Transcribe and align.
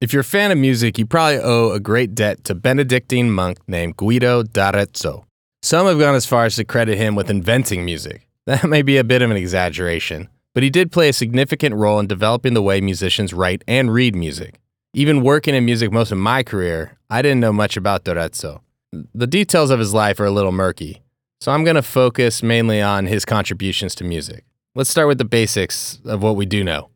If 0.00 0.12
you're 0.12 0.20
a 0.20 0.24
fan 0.24 0.52
of 0.52 0.58
music, 0.58 0.96
you 0.96 1.06
probably 1.06 1.40
owe 1.40 1.72
a 1.72 1.80
great 1.80 2.14
debt 2.14 2.44
to 2.44 2.54
Benedictine 2.54 3.32
monk 3.32 3.58
named 3.66 3.96
Guido 3.96 4.44
d'Arezzo. 4.44 5.26
Some 5.60 5.88
have 5.88 5.98
gone 5.98 6.14
as 6.14 6.24
far 6.24 6.44
as 6.44 6.54
to 6.54 6.64
credit 6.64 6.96
him 6.96 7.16
with 7.16 7.28
inventing 7.28 7.84
music. 7.84 8.24
That 8.46 8.64
may 8.64 8.80
be 8.80 8.96
a 8.96 9.04
bit 9.04 9.20
of 9.20 9.30
an 9.30 9.36
exaggeration, 9.36 10.28
but 10.54 10.62
he 10.62 10.70
did 10.70 10.90
play 10.90 11.10
a 11.10 11.12
significant 11.12 11.74
role 11.74 11.98
in 11.98 12.06
developing 12.06 12.54
the 12.54 12.62
way 12.62 12.80
musicians 12.80 13.34
write 13.34 13.62
and 13.68 13.92
read 13.92 14.14
music. 14.14 14.58
Even 14.94 15.22
working 15.22 15.54
in 15.54 15.66
music 15.66 15.92
most 15.92 16.12
of 16.12 16.18
my 16.18 16.42
career, 16.42 16.96
I 17.10 17.20
didn't 17.20 17.40
know 17.40 17.52
much 17.52 17.76
about 17.76 18.04
d'Arezzo. 18.04 18.62
The 19.14 19.26
details 19.26 19.70
of 19.70 19.80
his 19.80 19.92
life 19.92 20.18
are 20.18 20.24
a 20.24 20.30
little 20.30 20.52
murky, 20.52 21.02
so 21.40 21.52
I'm 21.52 21.64
going 21.64 21.76
to 21.76 21.82
focus 21.82 22.42
mainly 22.42 22.80
on 22.80 23.04
his 23.04 23.26
contributions 23.26 23.94
to 23.96 24.04
music. 24.04 24.44
Let's 24.74 24.88
start 24.88 25.08
with 25.08 25.18
the 25.18 25.26
basics 25.26 25.98
of 26.06 26.22
what 26.22 26.36
we 26.36 26.46
do 26.46 26.64
know. 26.64 26.88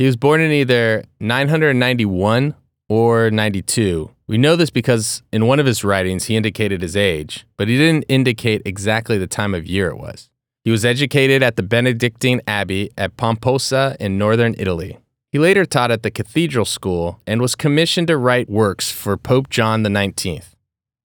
He 0.00 0.06
was 0.06 0.16
born 0.16 0.40
in 0.40 0.50
either 0.50 1.04
991 1.20 2.54
or 2.88 3.30
92. 3.30 4.10
We 4.28 4.38
know 4.38 4.56
this 4.56 4.70
because 4.70 5.22
in 5.30 5.46
one 5.46 5.60
of 5.60 5.66
his 5.66 5.84
writings 5.84 6.24
he 6.24 6.36
indicated 6.36 6.80
his 6.80 6.96
age, 6.96 7.44
but 7.58 7.68
he 7.68 7.76
didn't 7.76 8.06
indicate 8.08 8.62
exactly 8.64 9.18
the 9.18 9.26
time 9.26 9.54
of 9.54 9.66
year 9.66 9.88
it 9.88 9.98
was. 9.98 10.30
He 10.64 10.70
was 10.70 10.86
educated 10.86 11.42
at 11.42 11.56
the 11.56 11.62
Benedictine 11.62 12.40
Abbey 12.46 12.90
at 12.96 13.18
Pomposa 13.18 13.94
in 14.00 14.16
northern 14.16 14.54
Italy. 14.56 14.96
He 15.32 15.38
later 15.38 15.66
taught 15.66 15.90
at 15.90 16.02
the 16.02 16.10
Cathedral 16.10 16.64
School 16.64 17.20
and 17.26 17.42
was 17.42 17.54
commissioned 17.54 18.06
to 18.06 18.16
write 18.16 18.48
works 18.48 18.90
for 18.90 19.18
Pope 19.18 19.50
John 19.50 19.84
XIX. 19.84 20.56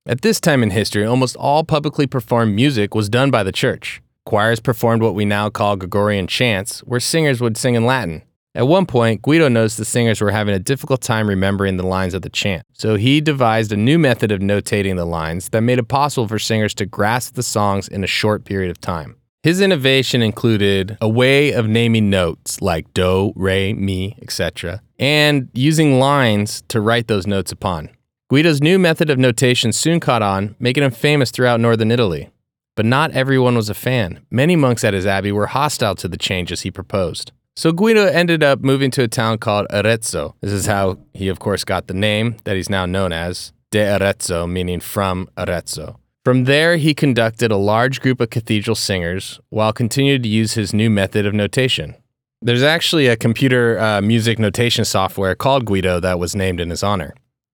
At 0.05 0.22
this 0.22 0.39
time 0.39 0.64
in 0.64 0.70
history, 0.70 1.03
almost 1.03 1.36
all 1.36 1.66
publicly 1.66 2.08
performed 2.08 2.55
music 2.55 2.95
was 2.95 3.09
done 3.09 3.30
by 3.30 3.44
the 3.44 3.52
church. 3.52 4.02
Choirs 4.25 4.62
performed 4.62 5.02
what 5.02 5.16
we 5.16 5.25
now 5.25 5.50
call 5.50 5.75
Gregorian 5.75 6.27
chants, 6.27 6.80
where 6.86 7.02
singers 7.02 7.41
would 7.41 7.58
sing 7.58 7.75
in 7.75 7.86
Latin. 7.86 8.22
At 8.55 8.70
one 8.70 8.86
point, 8.86 9.22
Guido 9.22 9.50
noticed 9.50 9.77
the 9.77 9.84
singers 9.84 10.22
were 10.22 10.32
having 10.32 10.55
a 10.55 10.59
difficult 10.59 11.02
time 11.02 11.27
remembering 11.27 11.76
the 11.76 11.86
lines 11.86 12.14
of 12.14 12.22
the 12.22 12.30
chant, 12.30 12.66
so 12.72 12.95
he 12.95 13.20
devised 13.20 13.73
a 13.73 13.78
new 13.78 14.00
method 14.00 14.31
of 14.31 14.40
notating 14.40 14.95
the 14.95 15.04
lines 15.04 15.50
that 15.50 15.59
made 15.59 15.78
it 15.78 15.89
possible 15.89 16.25
for 16.25 16.39
singers 16.39 16.73
to 16.76 16.86
grasp 16.86 17.36
the 17.36 17.44
songs 17.44 17.89
in 17.89 18.02
a 18.02 18.08
short 18.08 18.45
period 18.45 18.72
of 18.72 18.80
time. 18.80 19.17
His 19.44 19.59
innovation 19.59 20.22
included 20.22 20.98
a 21.02 21.09
way 21.09 21.52
of 21.52 21.67
naming 21.67 22.09
notes 22.09 22.61
like 22.61 22.92
do, 22.94 23.33
re, 23.36 23.73
mi, 23.73 24.17
etc., 24.22 24.81
and 24.98 25.50
using 25.53 26.00
lines 26.00 26.64
to 26.70 26.80
write 26.80 27.08
those 27.08 27.28
notes 27.28 27.52
upon. 27.52 27.89
Guido's 28.30 28.61
new 28.61 28.80
method 28.80 29.09
of 29.09 29.20
notation 29.20 29.73
soon 29.73 30.00
caught 30.00 30.22
on, 30.23 30.56
making 30.59 30.83
him 30.83 30.92
famous 30.92 31.30
throughout 31.30 31.59
northern 31.59 31.92
Italy. 31.92 32.30
But 32.76 32.86
not 32.86 33.11
everyone 33.11 33.56
was 33.56 33.70
a 33.70 33.73
fan. 33.73 34.26
Many 34.31 34.56
monks 34.56 34.86
at 34.86 34.94
his 34.94 35.06
abbey 35.06 35.33
were 35.33 35.48
hostile 35.48 35.95
to 35.95 36.08
the 36.08 36.17
changes 36.17 36.61
he 36.61 36.72
proposed. 36.72 37.33
So 37.58 37.72
Guido 37.72 38.06
ended 38.06 38.44
up 38.44 38.59
moving 38.59 38.92
to 38.92 39.03
a 39.03 39.08
town 39.08 39.38
called 39.38 39.67
Arezzo. 39.70 40.36
This 40.42 40.52
is 40.52 40.66
how 40.66 40.98
he, 41.14 41.30
of 41.30 41.39
course, 41.39 41.64
got 41.64 41.88
the 41.88 41.94
name 41.94 42.36
that 42.44 42.58
he's 42.58 42.70
now 42.70 42.86
known 42.86 43.14
as, 43.14 43.53
De 43.72 43.80
Arezzo, 43.80 44.45
meaning 44.45 44.81
from 44.81 45.30
Arezzo. 45.38 45.98
From 46.26 46.44
there, 46.44 46.76
he 46.76 46.94
conducted 46.94 47.52
a 47.52 47.58
large 47.58 48.02
group 48.02 48.20
of 48.20 48.30
cathedral 48.30 48.76
singers 48.76 49.39
while 49.50 49.72
continuing 49.72 50.22
to 50.23 50.28
use 50.28 50.56
his 50.56 50.73
new 50.73 50.89
method 50.89 51.26
of 51.26 51.33
notation. 51.33 51.95
There's 52.42 52.64
actually 52.64 53.08
a 53.08 53.16
computer 53.16 53.80
uh, 53.80 54.02
music 54.02 54.38
notation 54.38 54.83
software 54.83 55.33
called 55.33 55.66
Guido 55.66 56.02
that 56.02 56.20
was 56.20 56.36
named 56.36 56.59
in 56.59 56.70
his 56.70 56.83
honor. 56.83 57.14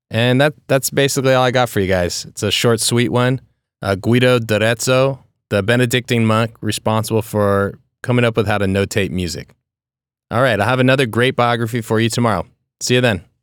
And 0.09 0.41
that, 0.41 0.55
that's 0.67 0.89
basically 0.89 1.33
all 1.35 1.44
I 1.44 1.52
got 1.52 1.69
for 1.69 1.79
you 1.79 1.88
guys. 1.88 2.25
It's 2.25 2.41
a 2.41 2.49
short, 2.49 2.79
sweet 2.79 3.09
one. 3.09 3.39
Uh, 3.83 3.94
Guido 3.95 4.39
d'Arezzo, 4.39 5.23
the 5.49 5.61
Benedictine 5.61 6.25
monk 6.25 6.55
responsible 6.59 7.22
for 7.22 7.77
coming 8.02 8.25
up 8.25 8.35
with 8.35 8.47
how 8.47 8.57
to 8.57 8.66
notate 8.66 9.11
music. 9.11 9.53
All 10.31 10.41
right, 10.41 10.57
I'll 10.57 10.67
have 10.67 10.79
another 10.79 11.05
great 11.05 11.35
biography 11.35 11.81
for 11.81 11.99
you 11.99 12.09
tomorrow. 12.09 12.47
See 12.79 12.95
you 12.95 13.01
then. 13.01 13.25